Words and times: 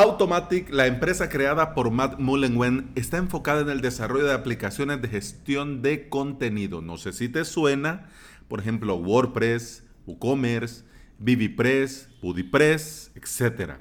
Automatic, 0.00 0.70
la 0.70 0.86
empresa 0.86 1.28
creada 1.28 1.74
por 1.74 1.90
Matt 1.90 2.18
Mullenweg, 2.18 2.86
está 2.94 3.18
enfocada 3.18 3.60
en 3.60 3.68
el 3.68 3.82
desarrollo 3.82 4.24
de 4.24 4.32
aplicaciones 4.32 5.02
de 5.02 5.08
gestión 5.08 5.82
de 5.82 6.08
contenido. 6.08 6.80
No 6.80 6.96
sé 6.96 7.12
si 7.12 7.28
te 7.28 7.44
suena, 7.44 8.08
por 8.48 8.60
ejemplo, 8.60 8.94
WordPress, 8.94 9.84
WooCommerce, 10.06 10.84
ViviPress, 11.18 12.08
BuddyPress, 12.22 13.10
etc. 13.14 13.72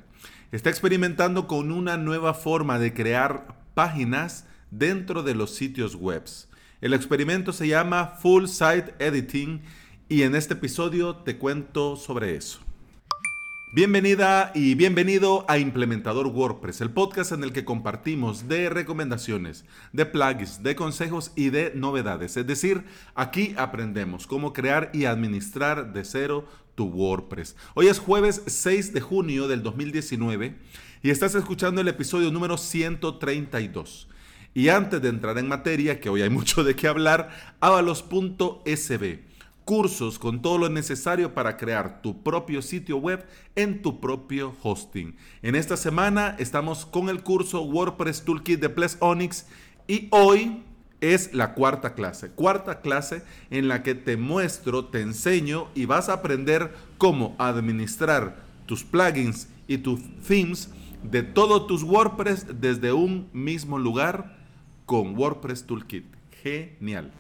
Está 0.52 0.70
experimentando 0.70 1.48
con 1.48 1.72
una 1.72 1.96
nueva 1.96 2.34
forma 2.34 2.80
de 2.80 2.94
crear 2.94 3.56
páginas 3.74 4.46
dentro 4.72 5.24
de 5.24 5.36
los 5.36 5.56
sitios 5.56 5.96
web. 5.96 6.26
El 6.82 6.94
experimento 6.94 7.54
se 7.54 7.70
llama 7.70 8.18
Full 8.22 8.48
Site 8.48 8.94
Editing 9.00 9.62
y 10.10 10.24
en 10.24 10.36
este 10.36 10.56
episodio 10.56 11.16
te 11.16 11.38
cuento 11.38 11.96
sobre 11.96 12.36
eso. 12.36 12.60
Bienvenida 13.72 14.52
y 14.56 14.74
bienvenido 14.74 15.46
a 15.48 15.60
Implementador 15.60 16.26
WordPress, 16.26 16.82
el 16.82 16.90
podcast 16.90 17.34
en 17.34 17.44
el 17.44 17.54
que 17.54 17.66
compartimos 17.66 18.48
de 18.48 18.68
recomendaciones, 18.68 19.64
de 19.94 20.08
plugins, 20.08 20.64
de 20.64 20.76
consejos 20.76 21.32
y 21.36 21.52
de 21.52 21.74
novedades. 21.76 22.36
Es 22.36 22.48
decir, 22.48 22.86
aquí 23.14 23.54
aprendemos 23.58 24.26
cómo 24.26 24.54
crear 24.54 24.90
y 24.92 25.06
administrar 25.06 25.94
de 25.94 26.04
cero 26.04 26.48
tu 26.74 26.86
WordPress. 26.86 27.56
Hoy 27.76 27.90
es 27.90 28.00
jueves 28.00 28.42
6 28.48 28.92
de 28.92 29.02
junio 29.02 29.48
del 29.48 29.62
2019 29.62 30.56
y 31.04 31.12
estás 31.12 31.36
escuchando 31.36 31.80
el 31.80 31.90
episodio 31.90 32.32
número 32.32 32.58
132. 32.58 34.10
Y 34.56 34.70
antes 34.70 35.00
de 35.00 35.10
entrar 35.10 35.38
en 35.38 35.48
materia, 35.48 36.00
que 36.00 36.10
hoy 36.10 36.24
hay 36.24 36.30
mucho 36.32 36.64
de 36.64 36.76
qué 36.76 36.88
hablar, 36.88 37.30
avalos.sb 37.60 39.29
cursos 39.70 40.18
con 40.18 40.42
todo 40.42 40.58
lo 40.58 40.68
necesario 40.68 41.36
para 41.36 41.56
crear 41.56 42.02
tu 42.02 42.24
propio 42.24 42.64
sitio 42.64 42.98
web 42.98 43.24
en 43.56 43.84
tu 43.84 44.00
propio 44.00 44.56
hosting. 44.64 45.16
En 45.44 45.54
esta 45.54 45.78
semana 45.78 46.36
estamos 46.40 46.88
con 46.88 47.08
el 47.08 47.22
curso 47.22 47.62
WordPress 47.62 48.24
Toolkit 48.24 48.60
de 48.60 48.70
Plus 48.70 48.98
Onyx 49.00 49.46
y 49.88 50.08
hoy 50.10 50.64
es 51.02 51.36
la 51.36 51.54
cuarta 51.54 51.94
clase. 51.94 52.32
Cuarta 52.32 52.82
clase 52.82 53.22
en 53.52 53.68
la 53.68 53.84
que 53.84 53.94
te 53.94 54.18
muestro, 54.18 54.86
te 54.86 55.02
enseño 55.02 55.68
y 55.76 55.86
vas 55.86 56.10
a 56.10 56.14
aprender 56.14 56.74
cómo 56.98 57.36
administrar 57.38 58.38
tus 58.66 58.84
plugins 58.84 59.50
y 59.68 59.78
tus 59.78 60.02
themes 60.28 60.72
de 61.04 61.22
todos 61.22 61.68
tus 61.68 61.84
WordPress 61.84 62.60
desde 62.60 62.92
un 62.92 63.30
mismo 63.34 63.78
lugar 63.78 64.36
con 64.88 65.16
WordPress 65.16 65.68
Toolkit. 65.68 66.06
Genial. 66.42 67.12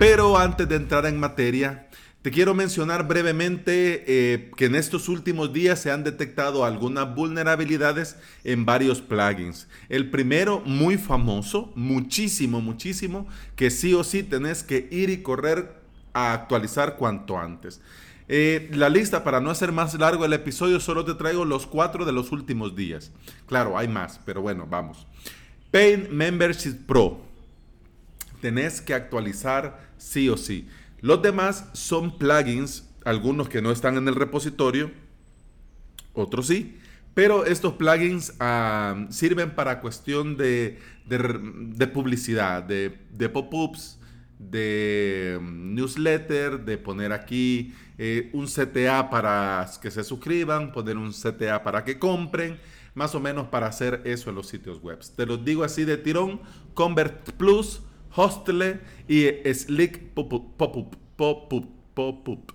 Pero 0.00 0.38
antes 0.38 0.66
de 0.66 0.76
entrar 0.76 1.04
en 1.04 1.20
materia, 1.20 1.86
te 2.22 2.30
quiero 2.30 2.54
mencionar 2.54 3.06
brevemente 3.06 4.02
eh, 4.06 4.50
que 4.56 4.64
en 4.64 4.74
estos 4.74 5.10
últimos 5.10 5.52
días 5.52 5.78
se 5.78 5.90
han 5.90 6.04
detectado 6.04 6.64
algunas 6.64 7.14
vulnerabilidades 7.14 8.16
en 8.42 8.64
varios 8.64 9.02
plugins. 9.02 9.68
El 9.90 10.08
primero, 10.08 10.62
muy 10.64 10.96
famoso, 10.96 11.70
muchísimo, 11.74 12.62
muchísimo, 12.62 13.28
que 13.56 13.70
sí 13.70 13.92
o 13.92 14.02
sí 14.02 14.22
tenés 14.22 14.62
que 14.62 14.88
ir 14.90 15.10
y 15.10 15.20
correr 15.20 15.74
a 16.14 16.32
actualizar 16.32 16.96
cuanto 16.96 17.38
antes. 17.38 17.82
Eh, 18.26 18.70
la 18.72 18.88
lista, 18.88 19.22
para 19.22 19.42
no 19.42 19.50
hacer 19.50 19.70
más 19.70 19.92
largo 19.92 20.24
el 20.24 20.32
episodio, 20.32 20.80
solo 20.80 21.04
te 21.04 21.12
traigo 21.12 21.44
los 21.44 21.66
cuatro 21.66 22.06
de 22.06 22.12
los 22.12 22.32
últimos 22.32 22.74
días. 22.74 23.12
Claro, 23.44 23.76
hay 23.76 23.88
más, 23.88 24.18
pero 24.24 24.40
bueno, 24.40 24.66
vamos. 24.66 25.06
Paint 25.70 26.08
Membership 26.08 26.86
Pro 26.86 27.29
tenés 28.40 28.80
que 28.80 28.94
actualizar 28.94 29.90
sí 29.96 30.28
o 30.28 30.36
sí. 30.36 30.68
Los 31.00 31.22
demás 31.22 31.68
son 31.72 32.18
plugins, 32.18 32.88
algunos 33.04 33.48
que 33.48 33.62
no 33.62 33.72
están 33.72 33.96
en 33.96 34.08
el 34.08 34.14
repositorio, 34.14 34.90
otros 36.12 36.46
sí. 36.48 36.76
Pero 37.14 37.44
estos 37.44 37.74
plugins 37.74 38.34
ah, 38.38 39.06
sirven 39.10 39.50
para 39.50 39.80
cuestión 39.80 40.36
de, 40.36 40.78
publicidad, 41.92 42.62
de, 42.62 43.28
pop-ups, 43.28 43.98
de 44.38 45.38
mm, 45.40 45.74
newsletter, 45.74 46.60
de 46.60 46.78
poner 46.78 47.12
aquí 47.12 47.74
eh, 47.98 48.30
un 48.32 48.46
CTA 48.46 49.10
para 49.10 49.68
que 49.82 49.90
se 49.90 50.04
suscriban, 50.04 50.72
poner 50.72 50.96
un 50.96 51.12
CTA 51.12 51.62
para 51.62 51.84
que 51.84 51.98
compren, 51.98 52.58
más 52.94 53.14
o 53.14 53.20
menos 53.20 53.48
para 53.48 53.66
hacer 53.66 54.02
eso 54.04 54.30
en 54.30 54.36
los 54.36 54.46
sitios 54.46 54.80
web. 54.80 55.00
Te 55.16 55.26
los 55.26 55.44
digo 55.44 55.64
así 55.64 55.84
de 55.84 55.96
tirón, 55.96 56.40
Convert 56.74 57.32
Plus 57.32 57.82
Hostle 58.14 58.80
y 59.08 59.26
Slick 59.52 60.12
Pop-Up. 60.14 60.56
Pop-Up. 60.56 60.96
Pop-Up. 61.94 62.52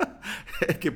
es 0.68 0.78
que 0.78 0.92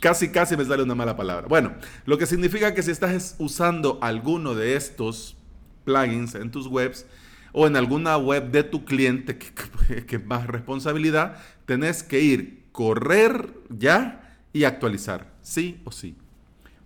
casi, 0.00 0.30
casi 0.30 0.56
me 0.56 0.64
sale 0.64 0.82
una 0.82 0.94
mala 0.94 1.16
palabra. 1.16 1.46
Bueno, 1.48 1.74
lo 2.04 2.18
que 2.18 2.26
significa 2.26 2.74
que 2.74 2.82
si 2.82 2.90
estás 2.90 3.36
usando 3.38 3.98
alguno 4.02 4.54
de 4.54 4.76
estos 4.76 5.36
plugins 5.84 6.34
en 6.34 6.50
tus 6.50 6.66
webs 6.66 7.06
o 7.52 7.66
en 7.66 7.76
alguna 7.76 8.16
web 8.16 8.50
de 8.50 8.62
tu 8.62 8.84
cliente, 8.84 9.38
que, 9.38 10.06
que 10.06 10.18
más 10.18 10.46
responsabilidad, 10.46 11.36
tenés 11.64 12.02
que 12.02 12.20
ir, 12.20 12.64
correr 12.72 13.54
ya 13.70 14.38
y 14.52 14.64
actualizar, 14.64 15.32
sí 15.42 15.80
o 15.84 15.92
sí. 15.92 16.16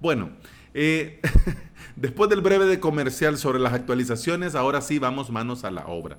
Bueno, 0.00 0.30
eh, 0.74 1.20
Después 2.00 2.30
del 2.30 2.40
breve 2.40 2.64
de 2.64 2.80
comercial 2.80 3.36
sobre 3.36 3.58
las 3.58 3.74
actualizaciones, 3.74 4.54
ahora 4.54 4.80
sí 4.80 4.98
vamos 4.98 5.28
manos 5.28 5.64
a 5.64 5.70
la 5.70 5.86
obra. 5.86 6.16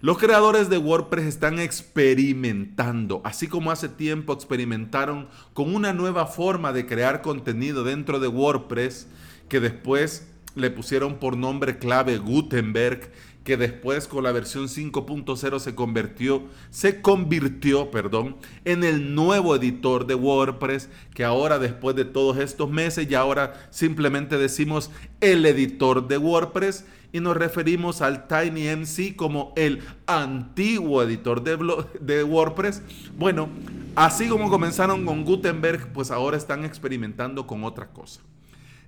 Los 0.00 0.18
creadores 0.18 0.68
de 0.68 0.78
WordPress 0.78 1.26
están 1.26 1.60
experimentando, 1.60 3.20
así 3.24 3.46
como 3.46 3.70
hace 3.70 3.88
tiempo 3.88 4.32
experimentaron 4.32 5.28
con 5.54 5.72
una 5.76 5.92
nueva 5.92 6.26
forma 6.26 6.72
de 6.72 6.86
crear 6.86 7.22
contenido 7.22 7.84
dentro 7.84 8.18
de 8.18 8.26
WordPress 8.26 9.06
que 9.48 9.60
después 9.60 10.26
le 10.56 10.72
pusieron 10.72 11.20
por 11.20 11.36
nombre 11.36 11.78
clave 11.78 12.18
Gutenberg 12.18 13.12
que 13.44 13.56
después 13.56 14.06
con 14.06 14.24
la 14.24 14.32
versión 14.32 14.68
5.0 14.68 15.58
se 15.58 15.74
convirtió, 15.74 16.44
se 16.70 17.00
convirtió, 17.00 17.90
perdón, 17.90 18.36
en 18.64 18.84
el 18.84 19.14
nuevo 19.14 19.56
editor 19.56 20.06
de 20.06 20.14
WordPress, 20.14 20.88
que 21.14 21.24
ahora 21.24 21.58
después 21.58 21.96
de 21.96 22.04
todos 22.04 22.38
estos 22.38 22.70
meses 22.70 23.08
ya 23.08 23.20
ahora 23.20 23.68
simplemente 23.70 24.38
decimos 24.38 24.90
el 25.20 25.44
editor 25.44 26.06
de 26.06 26.18
WordPress 26.18 26.84
y 27.12 27.20
nos 27.20 27.36
referimos 27.36 28.00
al 28.00 28.26
TinyMC 28.26 29.16
como 29.16 29.52
el 29.56 29.82
antiguo 30.06 31.02
editor 31.02 31.42
de, 31.42 31.58
de 32.00 32.24
WordPress. 32.24 32.82
Bueno, 33.18 33.48
así 33.94 34.28
como 34.28 34.48
comenzaron 34.48 35.04
con 35.04 35.24
Gutenberg, 35.24 35.92
pues 35.92 36.10
ahora 36.10 36.36
están 36.36 36.64
experimentando 36.64 37.46
con 37.46 37.64
otra 37.64 37.88
cosa. 37.88 38.20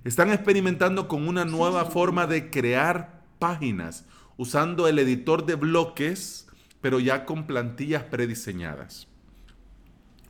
Están 0.03 0.31
experimentando 0.31 1.07
con 1.07 1.27
una 1.27 1.45
nueva 1.45 1.85
forma 1.85 2.25
de 2.25 2.49
crear 2.49 3.21
páginas, 3.37 4.05
usando 4.37 4.87
el 4.87 4.99
editor 4.99 5.45
de 5.45 5.55
bloques, 5.55 6.47
pero 6.81 6.99
ya 6.99 7.25
con 7.25 7.47
plantillas 7.47 8.03
prediseñadas. 8.03 9.07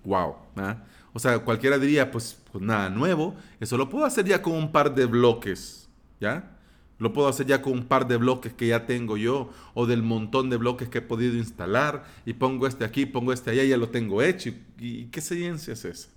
Wow. 0.04 0.36
¿ah? 0.58 0.84
O 1.14 1.20
sea, 1.20 1.40
cualquiera 1.40 1.78
diría, 1.78 2.12
pues, 2.12 2.38
pues, 2.52 2.64
nada 2.64 2.90
nuevo. 2.90 3.36
Eso 3.60 3.78
lo 3.78 3.90
puedo 3.90 4.06
hacer 4.06 4.26
ya 4.26 4.42
con 4.42 4.54
un 4.54 4.72
par 4.72 4.94
de 4.96 5.06
bloques. 5.06 5.90
¿Ya? 6.20 6.56
Lo 6.98 7.12
puedo 7.12 7.28
hacer 7.28 7.46
ya 7.46 7.62
con 7.62 7.74
un 7.74 7.86
par 7.86 8.08
de 8.08 8.18
bloques 8.18 8.54
que 8.54 8.68
ya 8.68 8.86
tengo 8.86 9.18
yo 9.18 9.50
o 9.74 9.86
del 9.86 10.02
montón 10.02 10.50
de 10.50 10.58
bloques 10.58 10.88
que 10.88 11.00
he 11.00 11.02
podido 11.02 11.36
instalar 11.36 12.06
y 12.26 12.34
pongo 12.34 12.68
este 12.68 12.86
aquí, 12.86 13.06
pongo 13.06 13.34
este 13.34 13.52
allá, 13.52 13.64
ya 13.66 13.78
lo 13.78 13.90
tengo 13.90 14.22
hecho. 14.22 14.52
¿Y, 14.80 15.06
qué 15.06 15.20
ciencia 15.20 15.74
es 15.74 15.84
esa? 15.84 16.10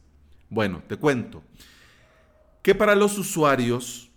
Bueno, 0.48 0.82
te 0.86 0.96
cuento 0.96 1.42
que 2.62 2.74
para 2.74 2.94
los 2.94 3.18
usuarios 3.18 4.07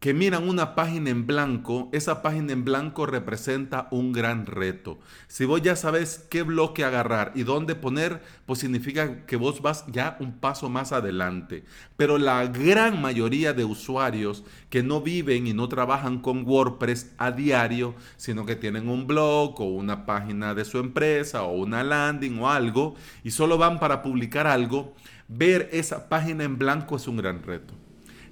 que 0.00 0.14
miran 0.14 0.48
una 0.48 0.74
página 0.74 1.10
en 1.10 1.26
blanco, 1.26 1.90
esa 1.92 2.22
página 2.22 2.54
en 2.54 2.64
blanco 2.64 3.04
representa 3.04 3.86
un 3.90 4.12
gran 4.12 4.46
reto. 4.46 4.98
Si 5.28 5.44
vos 5.44 5.60
ya 5.60 5.76
sabes 5.76 6.26
qué 6.30 6.42
bloque 6.42 6.84
agarrar 6.84 7.32
y 7.34 7.42
dónde 7.42 7.74
poner, 7.74 8.22
pues 8.46 8.60
significa 8.60 9.26
que 9.26 9.36
vos 9.36 9.60
vas 9.60 9.84
ya 9.88 10.16
un 10.18 10.32
paso 10.32 10.70
más 10.70 10.92
adelante. 10.92 11.64
Pero 11.98 12.16
la 12.16 12.46
gran 12.46 13.02
mayoría 13.02 13.52
de 13.52 13.66
usuarios 13.66 14.42
que 14.70 14.82
no 14.82 15.02
viven 15.02 15.46
y 15.46 15.52
no 15.52 15.68
trabajan 15.68 16.20
con 16.20 16.48
WordPress 16.48 17.12
a 17.18 17.30
diario, 17.30 17.94
sino 18.16 18.46
que 18.46 18.56
tienen 18.56 18.88
un 18.88 19.06
blog 19.06 19.60
o 19.60 19.64
una 19.64 20.06
página 20.06 20.54
de 20.54 20.64
su 20.64 20.78
empresa 20.78 21.42
o 21.42 21.52
una 21.52 21.84
landing 21.84 22.38
o 22.38 22.48
algo 22.48 22.94
y 23.22 23.32
solo 23.32 23.58
van 23.58 23.78
para 23.78 24.00
publicar 24.00 24.46
algo, 24.46 24.94
ver 25.28 25.68
esa 25.72 26.08
página 26.08 26.44
en 26.44 26.56
blanco 26.56 26.96
es 26.96 27.06
un 27.06 27.18
gran 27.18 27.42
reto. 27.42 27.79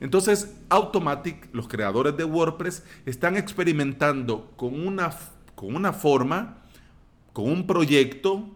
Entonces, 0.01 0.55
Automatic, 0.69 1.49
los 1.53 1.69
creadores 1.69 2.17
de 2.17 2.25
WordPress, 2.25 2.85
están 3.05 3.37
experimentando 3.37 4.53
con 4.57 4.87
una, 4.87 5.11
con 5.55 5.75
una 5.75 5.93
forma, 5.93 6.59
con 7.33 7.51
un 7.51 7.67
proyecto, 7.67 8.49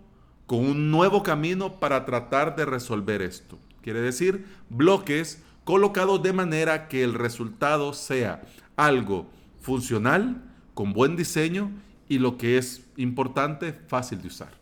con 0.46 0.60
un 0.60 0.90
nuevo 0.90 1.22
camino 1.22 1.80
para 1.80 2.04
tratar 2.04 2.56
de 2.56 2.64
resolver 2.64 3.22
esto. 3.22 3.58
Quiere 3.80 4.00
decir, 4.00 4.46
bloques 4.68 5.42
colocados 5.64 6.22
de 6.22 6.32
manera 6.32 6.88
que 6.88 7.02
el 7.02 7.14
resultado 7.14 7.92
sea 7.92 8.42
algo 8.76 9.26
funcional, 9.60 10.42
con 10.74 10.92
buen 10.92 11.16
diseño 11.16 11.70
y 12.08 12.18
lo 12.18 12.36
que 12.36 12.58
es 12.58 12.82
importante, 12.96 13.72
fácil 13.72 14.22
de 14.22 14.28
usar. 14.28 14.52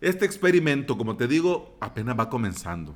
Este 0.00 0.24
experimento, 0.24 0.96
como 0.96 1.16
te 1.16 1.26
digo, 1.26 1.76
apenas 1.80 2.18
va 2.18 2.28
comenzando. 2.28 2.94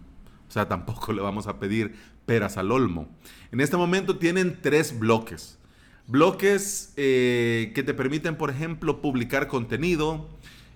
O 0.53 0.55
sea, 0.55 0.69
tampoco 0.69 1.15
le 1.15 1.23
vamos 1.23 1.47
a 1.47 1.59
pedir 1.59 1.95
peras 2.27 2.59
al 2.59 2.73
olmo. 2.73 3.09
En 3.53 3.63
este 3.63 3.79
momento 3.79 4.19
tienen 4.19 4.59
tres 4.61 4.99
bloques. 4.99 5.59
Bloques 6.07 6.93
eh, 6.99 7.73
que 7.75 7.83
te 7.83 7.95
permiten, 7.95 8.37
por 8.37 8.51
ejemplo, 8.51 9.01
publicar 9.01 9.49
contenido, 9.49 10.29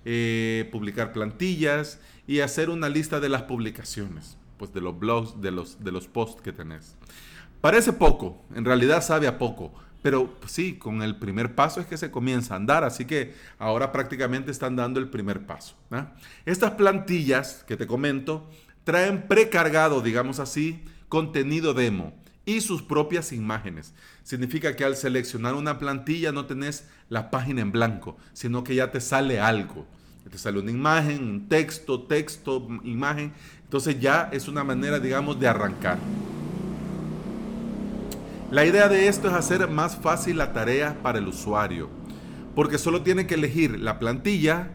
eh, 0.07 0.67
publicar 0.73 1.13
plantillas 1.13 2.01
y 2.27 2.41
hacer 2.41 2.71
una 2.71 2.89
lista 2.89 3.21
de 3.21 3.29
las 3.29 3.43
publicaciones, 3.43 4.39
pues 4.57 4.73
de 4.73 4.81
los 4.81 4.99
blogs, 4.99 5.43
de 5.43 5.51
los, 5.51 5.85
de 5.85 5.93
los 5.93 6.09
posts 6.09 6.41
que 6.41 6.53
tenés. 6.53 6.97
Parece 7.61 7.93
poco, 7.93 8.43
en 8.55 8.65
realidad 8.65 9.03
sabe 9.03 9.27
a 9.27 9.37
poco, 9.37 9.75
pero 10.01 10.39
pues, 10.41 10.53
sí, 10.53 10.77
con 10.79 11.03
el 11.03 11.17
primer 11.17 11.55
paso 11.55 11.83
es 11.83 11.87
que 11.87 11.99
se 11.99 12.11
comienza 12.11 12.55
a 12.55 12.57
andar, 12.57 12.83
así 12.83 13.05
que 13.05 13.35
ahora 13.59 13.93
prácticamente 13.93 14.51
están 14.53 14.75
dando 14.75 15.01
el 15.01 15.11
primer 15.11 15.45
paso. 15.45 15.75
Estas 16.47 16.71
plantillas 16.71 17.63
que 17.69 17.77
te 17.77 17.87
comento 17.87 18.49
traen 18.87 19.27
precargado, 19.27 20.01
digamos 20.01 20.39
así, 20.39 20.81
contenido 21.09 21.75
demo 21.75 22.15
y 22.45 22.61
sus 22.61 22.83
propias 22.83 23.33
imágenes. 23.33 23.93
Significa 24.23 24.77
que 24.77 24.85
al 24.85 24.95
seleccionar 24.95 25.57
una 25.57 25.81
plantilla 25.81 26.31
no 26.31 26.47
tenés 26.47 26.85
la 27.09 27.29
página 27.29 27.63
en 27.63 27.73
blanco, 27.73 28.17
sino 28.33 28.63
que 28.63 28.77
ya 28.77 28.93
te 28.93 29.01
sale 29.01 29.41
algo. 29.41 29.85
Te 30.31 30.39
sale 30.39 30.61
una 30.61 30.71
imagen, 30.71 31.25
un 31.25 31.49
texto, 31.49 32.05
texto, 32.05 32.69
imagen. 32.85 33.33
Entonces 33.65 33.99
ya 33.99 34.29
es 34.33 34.47
una 34.47 34.63
manera, 34.63 35.01
digamos, 35.01 35.41
de 35.41 35.49
arrancar. 35.49 35.99
La 38.53 38.65
idea 38.65 38.89
de 38.89 39.09
esto 39.09 39.27
es 39.27 39.35
hacer 39.35 39.69
más 39.69 39.97
fácil 39.97 40.39
la 40.39 40.53
tarea 40.53 40.97
para 41.03 41.19
el 41.19 41.27
usuario, 41.27 41.91
porque 42.55 42.79
solo 42.79 43.03
tiene 43.03 43.27
que 43.27 43.35
elegir 43.35 43.81
la 43.81 43.99
plantilla, 43.99 44.71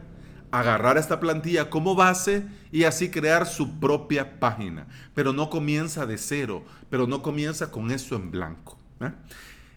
agarrar 0.52 0.98
esta 0.98 1.18
plantilla 1.18 1.70
como 1.70 1.96
base 1.96 2.44
y 2.70 2.84
así 2.84 3.10
crear 3.10 3.46
su 3.46 3.80
propia 3.80 4.38
página. 4.38 4.86
Pero 5.14 5.32
no 5.32 5.50
comienza 5.50 6.06
de 6.06 6.18
cero, 6.18 6.62
pero 6.90 7.06
no 7.06 7.22
comienza 7.22 7.70
con 7.70 7.90
eso 7.90 8.14
en 8.14 8.30
blanco. 8.30 8.78
¿eh? 9.00 9.10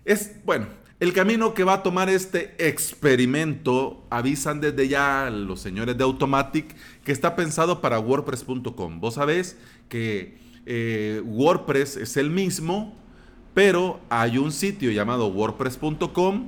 Es, 0.04 0.44
bueno, 0.45 0.68
el 1.00 1.13
camino 1.13 1.54
que 1.54 1.63
va 1.63 1.75
a 1.75 1.83
tomar 1.83 2.10
este 2.10 2.56
experimento, 2.57 4.06
avisan 4.10 4.62
desde 4.62 4.88
ya 4.88 5.30
los 5.30 5.62
señores 5.62 5.98
de 5.98 6.04
Automatic 6.04 6.75
que 7.04 7.12
está 7.12 7.36
pensado 7.36 7.81
para 7.81 8.00
WordPress.com. 8.00 9.00
Vos 9.00 9.16
sabés 9.16 9.57
que 9.88 10.38
eh, 10.66 11.22
WordPress 11.25 11.98
es 11.98 12.18
el 12.18 12.30
mismo, 12.30 12.95
pero 13.54 14.01
hay 14.10 14.38
un 14.38 14.51
sitio 14.51 14.92
llamado 14.92 15.27
WordPress.com 15.27 16.48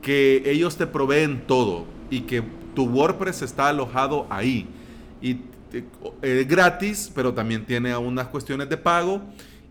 que 0.00 0.42
ellos 0.46 0.76
te 0.76 0.86
proveen 0.86 1.46
todo 1.46 1.86
y 2.10 2.22
que 2.22 2.42
tu 2.74 2.84
WordPress 2.86 3.42
está 3.42 3.68
alojado 3.68 4.26
ahí. 4.30 4.66
Y 5.22 5.38
es 6.22 6.48
gratis, 6.48 7.10
pero 7.14 7.32
también 7.34 7.64
tiene 7.64 7.96
unas 7.96 8.28
cuestiones 8.28 8.68
de 8.68 8.76
pago. 8.76 9.22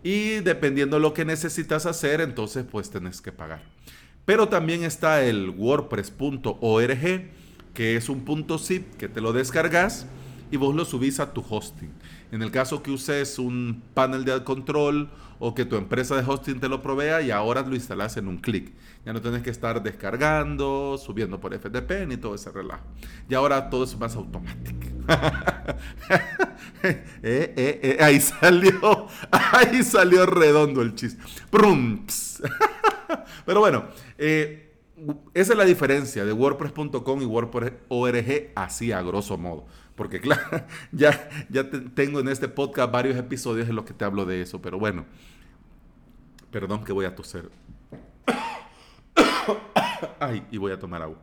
Y 0.02 0.40
dependiendo 0.40 0.96
de 0.96 1.02
lo 1.02 1.14
que 1.14 1.24
necesitas 1.24 1.86
hacer, 1.86 2.20
entonces 2.20 2.64
pues 2.70 2.90
tenés 2.90 3.20
que 3.20 3.32
pagar. 3.32 3.62
Pero 4.24 4.48
también 4.48 4.84
está 4.84 5.22
el 5.22 5.50
wordpress.org, 5.50 7.30
que 7.72 7.96
es 7.96 8.08
un 8.08 8.24
punto 8.24 8.58
zip 8.58 8.94
que 8.96 9.08
te 9.08 9.20
lo 9.20 9.32
descargas 9.32 10.06
y 10.54 10.56
vos 10.56 10.72
lo 10.72 10.84
subís 10.84 11.18
a 11.18 11.32
tu 11.32 11.44
hosting. 11.48 11.92
En 12.30 12.40
el 12.40 12.52
caso 12.52 12.80
que 12.80 12.92
uses 12.92 13.40
un 13.40 13.82
panel 13.92 14.24
de 14.24 14.44
control 14.44 15.10
o 15.40 15.52
que 15.52 15.64
tu 15.64 15.74
empresa 15.74 16.14
de 16.14 16.22
hosting 16.24 16.60
te 16.60 16.68
lo 16.68 16.80
provea 16.80 17.22
y 17.22 17.32
ahora 17.32 17.62
lo 17.62 17.74
instalas 17.74 18.16
en 18.18 18.28
un 18.28 18.38
clic. 18.38 18.72
Ya 19.04 19.12
no 19.12 19.20
tienes 19.20 19.42
que 19.42 19.50
estar 19.50 19.82
descargando, 19.82 20.96
subiendo 20.96 21.40
por 21.40 21.58
FTP 21.58 22.06
ni 22.06 22.18
todo 22.18 22.36
ese 22.36 22.52
relajo. 22.52 22.84
Y 23.28 23.34
ahora 23.34 23.68
todo 23.68 23.82
es 23.82 23.98
más 23.98 24.14
automático. 24.14 24.86
Eh, 26.82 27.02
eh, 27.22 27.80
eh, 27.82 27.96
ahí 28.00 28.20
salió, 28.20 29.06
ahí 29.30 29.82
salió 29.82 30.26
redondo 30.26 30.82
el 30.82 30.94
chiste. 30.94 31.22
Pero 33.46 33.60
bueno, 33.60 33.84
esa 34.18 35.52
es 35.52 35.56
la 35.56 35.64
diferencia 35.64 36.26
de 36.26 36.32
WordPress.com 36.34 37.22
y 37.22 37.24
WordPress.org 37.24 38.52
así 38.54 38.92
a 38.92 39.00
grosso 39.00 39.38
modo. 39.38 39.64
Porque 39.94 40.20
claro, 40.20 40.64
ya, 40.92 41.28
ya 41.48 41.68
tengo 41.70 42.20
en 42.20 42.28
este 42.28 42.48
podcast 42.48 42.90
varios 42.92 43.16
episodios 43.16 43.68
en 43.68 43.76
los 43.76 43.84
que 43.84 43.94
te 43.94 44.04
hablo 44.04 44.24
de 44.24 44.42
eso. 44.42 44.60
Pero 44.60 44.78
bueno, 44.78 45.04
perdón 46.50 46.84
que 46.84 46.92
voy 46.92 47.04
a 47.04 47.14
toser. 47.14 47.50
Ay, 50.20 50.46
y 50.50 50.58
voy 50.58 50.72
a 50.72 50.78
tomar 50.78 51.02
agua. 51.02 51.18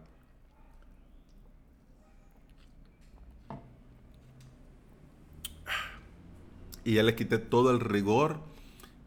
Y 6.83 6.95
ya 6.95 7.03
le 7.03 7.13
quité 7.15 7.37
todo 7.37 7.69
el 7.71 7.79
rigor, 7.79 8.39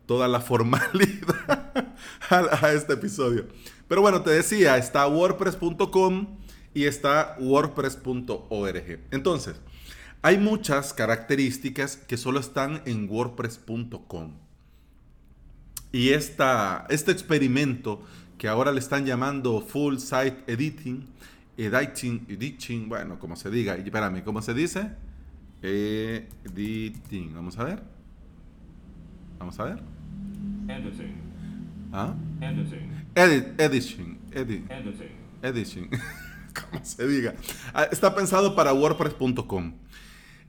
toda 0.06 0.28
la 0.28 0.40
formalidad 0.42 1.84
a, 2.30 2.72
este 2.72 2.92
episodio. 2.92 3.46
Pero 3.88 4.00
bueno, 4.00 4.22
te 4.22 4.30
decía, 4.30 4.76
está 4.76 5.06
wordpress.com 5.06 6.43
y 6.74 6.84
está 6.84 7.36
wordpress.org. 7.38 9.00
Entonces, 9.10 9.56
hay 10.22 10.38
muchas 10.38 10.92
características 10.92 11.96
que 11.96 12.16
solo 12.16 12.40
están 12.40 12.82
en 12.84 13.08
wordpress.com. 13.08 14.32
Y 15.92 16.10
esta, 16.10 16.86
este 16.90 17.12
experimento 17.12 18.02
que 18.36 18.48
ahora 18.48 18.72
le 18.72 18.80
están 18.80 19.06
llamando 19.06 19.60
Full 19.60 19.98
Site 19.98 20.42
Editing, 20.48 21.06
Editing, 21.56 22.26
Editing, 22.28 22.88
bueno, 22.88 23.18
como 23.18 23.36
se 23.36 23.48
diga, 23.48 23.76
espérame, 23.76 24.24
¿cómo 24.24 24.42
se 24.42 24.54
dice? 24.54 24.90
Editing, 25.62 27.32
vamos 27.32 27.56
a 27.58 27.64
ver. 27.64 27.82
Vamos 29.38 29.58
a 29.60 29.64
ver. 29.64 29.82
Editing. 30.68 31.14
¿Ah? 31.92 32.14
Editing. 32.40 32.90
Edit, 33.14 33.60
editing. 33.60 34.18
Editing. 34.32 34.68
Editing. 35.42 35.90
se 36.96 37.06
diga. 37.06 37.34
Ah, 37.72 37.88
está 37.90 38.14
pensado 38.14 38.54
para 38.54 38.72
WordPress.com. 38.72 39.74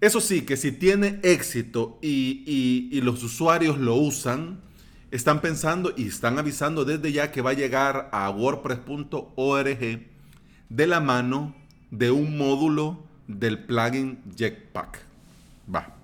Eso 0.01 0.21
sí, 0.21 0.41
que 0.41 0.57
si 0.57 0.71
tiene 0.71 1.19
éxito 1.23 1.97
y, 2.01 2.99
los 3.01 3.23
usuarios 3.23 3.77
lo 3.77 3.95
usan, 3.95 4.59
están 5.11 5.41
pensando 5.41 5.93
y 5.95 6.07
están 6.07 6.37
avisando 6.37 6.85
desde 6.85 7.11
ya 7.11 7.31
que 7.31 7.41
va 7.41 7.51
a 7.51 7.53
llegar 7.53 8.09
a 8.11 8.29
WordPress.org 8.29 9.79
de 10.69 10.87
la 10.87 10.99
mano 10.99 11.55
de 11.91 12.11
un 12.11 12.37
módulo 12.37 13.03
del 13.27 13.65
plugin 13.65 14.21
Jetpack. 14.35 14.99
Va, 15.73 15.95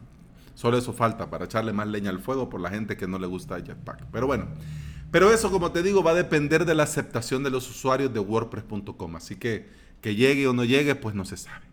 solo 0.55 0.77
eso 0.77 0.93
falta 0.93 1.29
para 1.29 1.45
echarle 1.45 1.73
más 1.73 1.87
leña 1.87 2.09
al 2.09 2.19
fuego 2.19 2.49
por 2.49 2.61
la 2.61 2.69
gente 2.69 2.95
que 2.95 3.07
no 3.07 3.19
le 3.19 3.27
gusta 3.27 3.59
Jetpack. 3.59 4.05
Pero 4.11 4.25
bueno, 4.27 4.47
pero 5.11 5.33
eso 5.33 5.51
como 5.51 5.71
te 5.71 5.83
digo 5.83 6.01
va 6.01 6.11
a 6.11 6.15
depender 6.15 6.65
de 6.65 6.73
la 6.73 6.83
aceptación 6.83 7.43
de 7.43 7.49
los 7.49 7.69
usuarios 7.69 8.13
de 8.13 8.19
WordPress.com. 8.21 9.15
Así 9.17 9.35
que 9.35 9.67
que 10.01 10.15
llegue 10.15 10.47
o 10.47 10.53
no 10.53 10.63
llegue, 10.63 10.95
pues 10.95 11.15
no 11.15 11.25
se 11.25 11.37
sabe. 11.37 11.65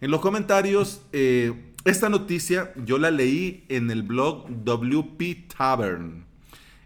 En 0.00 0.10
los 0.10 0.20
comentarios, 0.20 1.02
eh, 1.12 1.72
esta 1.84 2.08
noticia 2.08 2.72
yo 2.84 2.98
la 2.98 3.10
leí 3.10 3.64
en 3.68 3.90
el 3.90 4.02
blog 4.02 4.46
WP 4.64 5.48
Tavern, 5.56 6.24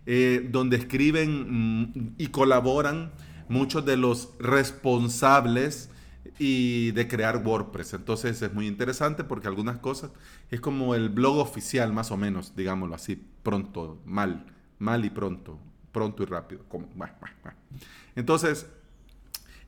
eh, 0.07 0.49
donde 0.50 0.77
escriben 0.77 1.83
mm, 1.83 2.15
y 2.19 2.29
colaboran 2.29 3.12
muchos 3.49 3.85
de 3.85 3.97
los 3.97 4.31
responsables 4.38 5.91
y 6.38 6.93
de 6.93 7.09
crear 7.09 7.43
WordPress. 7.45 7.95
Entonces 7.95 8.41
es 8.43 8.53
muy 8.53 8.67
interesante 8.67 9.25
porque 9.25 9.49
algunas 9.49 9.79
cosas 9.79 10.11
es 10.50 10.61
como 10.61 10.95
el 10.95 11.09
blog 11.09 11.38
oficial, 11.38 11.93
más 11.93 12.11
o 12.11 12.17
menos, 12.17 12.55
digámoslo 12.55 12.95
así, 12.95 13.23
pronto, 13.43 14.00
mal, 14.05 14.47
mal 14.79 15.05
y 15.05 15.11
pronto, 15.11 15.59
pronto 15.93 16.23
y 16.23 16.27
rápido. 16.27 16.65
Entonces, 18.15 18.67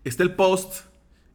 está 0.05 0.23
el 0.23 0.35
post 0.35 0.85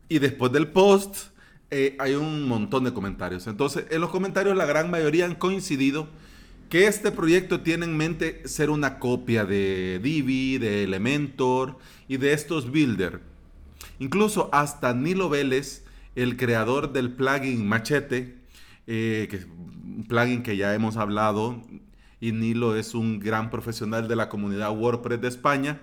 y 0.09 0.19
después 0.19 0.51
del 0.51 0.67
post 0.67 1.27
eh, 1.71 1.95
hay 1.99 2.13
un 2.13 2.47
montón 2.47 2.83
de 2.83 2.93
comentarios. 2.93 3.47
Entonces, 3.47 3.85
en 3.89 4.01
los 4.01 4.09
comentarios 4.09 4.55
la 4.55 4.65
gran 4.65 4.89
mayoría 4.89 5.25
han 5.25 5.35
coincidido 5.35 6.07
que 6.69 6.87
este 6.87 7.11
proyecto 7.11 7.61
tiene 7.61 7.85
en 7.85 7.95
mente 7.97 8.47
ser 8.47 8.69
una 8.69 8.99
copia 8.99 9.45
de 9.45 9.99
Divi, 10.01 10.57
de 10.57 10.83
Elementor 10.83 11.77
y 12.07 12.17
de 12.17 12.33
estos 12.33 12.71
Builder. 12.71 13.21
Incluso 13.99 14.49
hasta 14.51 14.93
Nilo 14.93 15.29
Vélez, 15.29 15.83
el 16.15 16.37
creador 16.37 16.91
del 16.91 17.11
plugin 17.11 17.67
Machete, 17.67 18.35
eh, 18.87 19.27
que 19.29 19.45
un 19.45 20.05
plugin 20.07 20.43
que 20.43 20.57
ya 20.57 20.73
hemos 20.73 20.97
hablado, 20.97 21.61
y 22.19 22.31
Nilo 22.31 22.75
es 22.75 22.95
un 22.95 23.19
gran 23.19 23.49
profesional 23.49 24.07
de 24.07 24.15
la 24.15 24.29
comunidad 24.29 24.75
WordPress 24.75 25.21
de 25.21 25.27
España, 25.27 25.81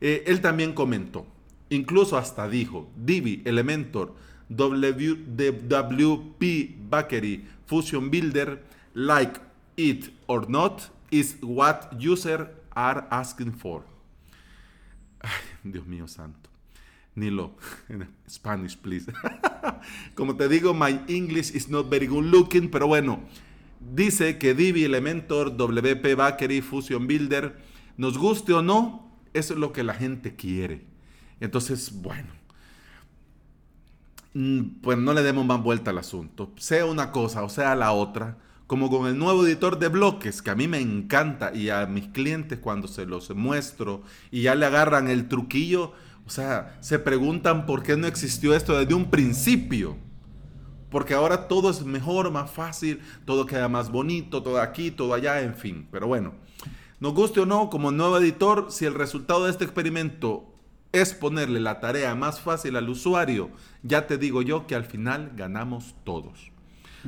eh, 0.00 0.24
él 0.26 0.40
también 0.40 0.72
comentó. 0.72 1.26
Incluso 1.70 2.18
hasta 2.18 2.48
dijo, 2.48 2.90
Divi, 2.96 3.42
Elementor, 3.44 4.14
WP 4.48 6.42
Bakery, 6.90 7.46
Fusion 7.66 8.10
Builder, 8.10 8.62
like 8.94 9.40
it 9.76 10.10
or 10.26 10.50
not, 10.50 10.90
is 11.10 11.36
what 11.40 11.92
users 11.98 12.48
are 12.74 13.06
asking 13.10 13.52
for. 13.52 13.84
Dios 15.62 15.86
mío 15.86 16.08
santo. 16.08 16.50
Nilo, 17.14 17.56
Spanish, 18.28 18.76
please. 18.76 19.06
Como 20.14 20.36
te 20.36 20.48
digo, 20.48 20.74
my 20.74 21.00
English 21.08 21.54
is 21.54 21.68
not 21.68 21.88
very 21.88 22.06
good 22.06 22.24
looking, 22.24 22.68
pero 22.70 22.86
bueno, 22.86 23.20
dice 23.80 24.38
que 24.38 24.54
Divi, 24.54 24.84
Elementor, 24.84 25.56
WP 25.56 26.16
Bakery, 26.16 26.60
Fusion 26.62 27.06
Builder, 27.06 27.56
nos 27.96 28.16
guste 28.16 28.52
o 28.52 28.62
no, 28.62 29.12
eso 29.34 29.54
es 29.54 29.60
lo 29.60 29.72
que 29.72 29.82
la 29.82 29.94
gente 29.94 30.34
quiere. 30.34 30.89
Entonces, 31.40 31.90
bueno, 32.00 32.28
mm, 34.34 34.80
pues 34.82 34.98
no 34.98 35.12
le 35.12 35.22
demos 35.22 35.44
más 35.44 35.62
vuelta 35.62 35.90
al 35.90 35.98
asunto. 35.98 36.52
Sea 36.56 36.84
una 36.84 37.10
cosa 37.10 37.42
o 37.42 37.48
sea 37.48 37.74
la 37.74 37.92
otra, 37.92 38.36
como 38.66 38.88
con 38.88 39.08
el 39.08 39.18
nuevo 39.18 39.44
editor 39.44 39.78
de 39.78 39.88
bloques, 39.88 40.42
que 40.42 40.50
a 40.50 40.54
mí 40.54 40.68
me 40.68 40.80
encanta 40.80 41.52
y 41.52 41.70
a 41.70 41.86
mis 41.86 42.06
clientes 42.08 42.58
cuando 42.60 42.86
se 42.86 43.04
los 43.04 43.34
muestro 43.34 44.02
y 44.30 44.42
ya 44.42 44.54
le 44.54 44.66
agarran 44.66 45.08
el 45.08 45.26
truquillo, 45.26 45.92
o 46.24 46.30
sea, 46.30 46.76
se 46.80 47.00
preguntan 47.00 47.66
por 47.66 47.82
qué 47.82 47.96
no 47.96 48.06
existió 48.06 48.54
esto 48.54 48.78
desde 48.78 48.94
un 48.94 49.10
principio. 49.10 49.96
Porque 50.90 51.14
ahora 51.14 51.48
todo 51.48 51.70
es 51.70 51.84
mejor, 51.84 52.30
más 52.30 52.50
fácil, 52.50 53.00
todo 53.24 53.46
queda 53.46 53.68
más 53.68 53.90
bonito, 53.90 54.42
todo 54.42 54.60
aquí, 54.60 54.90
todo 54.90 55.14
allá, 55.14 55.40
en 55.40 55.54
fin. 55.54 55.88
Pero 55.90 56.06
bueno, 56.06 56.34
nos 57.00 57.14
guste 57.14 57.40
o 57.40 57.46
no, 57.46 57.70
como 57.70 57.90
nuevo 57.90 58.18
editor, 58.18 58.66
si 58.70 58.84
el 58.84 58.94
resultado 58.94 59.44
de 59.44 59.50
este 59.50 59.64
experimento 59.64 60.49
es 60.92 61.14
ponerle 61.14 61.60
la 61.60 61.80
tarea 61.80 62.14
más 62.14 62.40
fácil 62.40 62.76
al 62.76 62.88
usuario, 62.88 63.50
ya 63.82 64.06
te 64.06 64.18
digo 64.18 64.42
yo 64.42 64.66
que 64.66 64.74
al 64.74 64.84
final 64.84 65.32
ganamos 65.36 65.94
todos. 66.04 66.50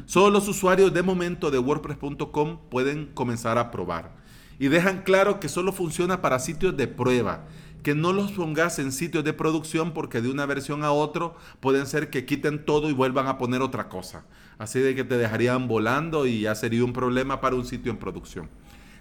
Solo 0.06 0.30
los 0.30 0.48
usuarios 0.48 0.94
de 0.94 1.02
momento 1.02 1.50
de 1.50 1.58
WordPress.com 1.58 2.58
pueden 2.70 3.06
comenzar 3.06 3.58
a 3.58 3.70
probar. 3.70 4.14
Y 4.58 4.68
dejan 4.68 5.02
claro 5.02 5.40
que 5.40 5.48
solo 5.48 5.72
funciona 5.72 6.22
para 6.22 6.38
sitios 6.38 6.76
de 6.76 6.86
prueba, 6.86 7.46
que 7.82 7.94
no 7.94 8.12
los 8.12 8.32
pongas 8.32 8.78
en 8.78 8.92
sitios 8.92 9.24
de 9.24 9.32
producción 9.32 9.92
porque 9.92 10.20
de 10.20 10.30
una 10.30 10.46
versión 10.46 10.84
a 10.84 10.92
otro 10.92 11.34
pueden 11.60 11.86
ser 11.86 12.10
que 12.10 12.24
quiten 12.24 12.64
todo 12.64 12.88
y 12.88 12.92
vuelvan 12.92 13.26
a 13.26 13.38
poner 13.38 13.60
otra 13.60 13.88
cosa. 13.88 14.24
Así 14.58 14.78
de 14.78 14.94
que 14.94 15.04
te 15.04 15.18
dejarían 15.18 15.66
volando 15.66 16.26
y 16.26 16.42
ya 16.42 16.54
sería 16.54 16.84
un 16.84 16.92
problema 16.92 17.40
para 17.40 17.56
un 17.56 17.66
sitio 17.66 17.90
en 17.90 17.98
producción. 17.98 18.48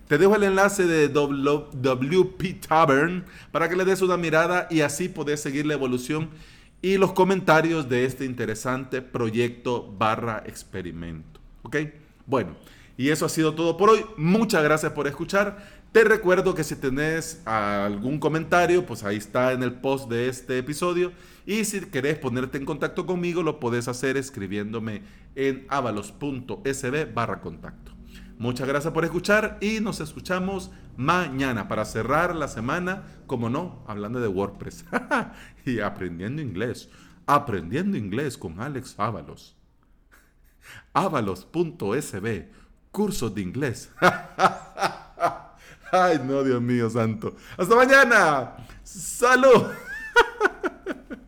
Te 0.08 0.18
dejo 0.18 0.36
el 0.36 0.44
enlace 0.44 0.86
de 0.86 1.08
WP 1.08 2.68
Tavern 2.68 3.26
para 3.52 3.70
que 3.70 3.76
le 3.76 3.86
des 3.86 4.02
una 4.02 4.18
mirada 4.18 4.68
y 4.70 4.82
así 4.82 5.08
podés 5.08 5.42
seguir 5.42 5.66
la 5.66 5.74
evolución 5.74 6.30
y 6.82 6.98
los 6.98 7.14
comentarios 7.14 7.88
de 7.88 8.06
este 8.06 8.26
interesante 8.26 9.02
proyecto 9.02 9.94
barra 9.98 10.44
experimento. 10.46 11.40
¿Ok? 11.64 11.78
Bueno, 12.26 12.56
y 12.98 13.10
eso 13.10 13.26
ha 13.26 13.30
sido 13.30 13.54
todo 13.56 13.78
por 13.78 13.90
hoy. 13.90 14.06
Muchas 14.18 14.64
gracias 14.64 14.92
por 14.92 15.08
escuchar. 15.08 15.82
Te 15.92 16.04
recuerdo 16.06 16.56
que 16.56 16.64
si 16.64 16.76
tenés 16.76 17.42
algún 17.46 18.20
comentario, 18.20 18.86
pues 18.86 19.04
ahí 19.04 19.18
está 19.18 19.52
en 19.52 19.62
el 19.62 19.74
post 19.74 20.10
de 20.10 20.30
este 20.30 20.58
episodio. 20.58 21.12
Y 21.46 21.66
si 21.66 21.82
querés 21.82 22.18
ponerte 22.18 22.58
en 22.58 22.66
contacto 22.66 23.06
conmigo, 23.06 23.44
lo 23.44 23.60
podés 23.60 23.88
hacer 23.88 24.16
escribiéndome 24.16 25.02
en 25.36 25.66
avalos.sb 25.70 27.14
barra 27.14 27.42
contacto. 27.42 27.91
Muchas 28.42 28.68
gracias 28.68 28.92
por 28.92 29.06
escuchar 29.06 29.60
y 29.62 29.82
nos 29.82 30.00
escuchamos 30.00 30.72
mañana 30.98 31.68
para 31.68 31.86
cerrar 31.86 32.36
la 32.36 32.48
semana, 32.48 33.04
como 33.28 33.52
no, 33.52 33.84
hablando 33.86 34.20
de 34.20 34.28
WordPress 34.28 34.84
y 35.64 35.80
aprendiendo 35.80 36.42
inglés. 36.42 36.90
Aprendiendo 37.28 37.98
inglés 37.98 38.40
con 38.40 38.60
Alex 38.60 38.96
Ábalos. 38.98 39.56
Ábalos.sb, 40.92 42.50
cursos 42.92 43.36
de 43.36 43.42
inglés. 43.44 43.92
Ay, 45.92 46.20
no, 46.26 46.44
Dios 46.44 46.64
mío 46.64 46.90
santo. 46.90 47.36
Hasta 47.56 47.76
mañana. 47.76 48.56
Salud. 48.84 49.68